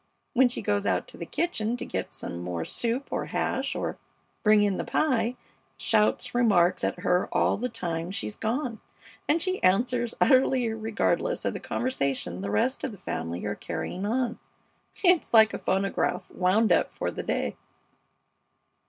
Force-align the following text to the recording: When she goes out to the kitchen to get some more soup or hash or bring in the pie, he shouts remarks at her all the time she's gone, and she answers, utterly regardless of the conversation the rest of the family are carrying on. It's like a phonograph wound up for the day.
When 0.33 0.49
she 0.49 0.63
goes 0.63 0.87
out 0.87 1.07
to 1.09 1.17
the 1.17 1.27
kitchen 1.27 1.77
to 1.77 1.85
get 1.85 2.11
some 2.11 2.41
more 2.41 2.65
soup 2.65 3.09
or 3.11 3.25
hash 3.25 3.75
or 3.75 3.99
bring 4.41 4.63
in 4.63 4.77
the 4.77 4.83
pie, 4.83 5.35
he 5.77 5.85
shouts 5.85 6.33
remarks 6.33 6.83
at 6.83 7.01
her 7.01 7.29
all 7.31 7.55
the 7.55 7.69
time 7.69 8.09
she's 8.09 8.35
gone, 8.35 8.81
and 9.29 9.43
she 9.43 9.61
answers, 9.61 10.15
utterly 10.19 10.73
regardless 10.73 11.45
of 11.45 11.53
the 11.53 11.59
conversation 11.59 12.41
the 12.41 12.49
rest 12.49 12.83
of 12.83 12.93
the 12.93 12.97
family 12.97 13.45
are 13.45 13.53
carrying 13.53 14.03
on. 14.07 14.39
It's 15.03 15.35
like 15.35 15.53
a 15.53 15.59
phonograph 15.59 16.31
wound 16.31 16.71
up 16.71 16.91
for 16.91 17.11
the 17.11 17.21
day. 17.21 17.55